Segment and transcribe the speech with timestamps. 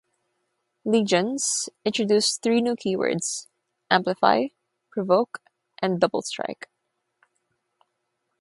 [0.83, 3.45] "Legions" introduced three new keywords:
[3.91, 4.45] amplify,
[4.89, 5.43] provoke,
[5.79, 6.67] and double strike.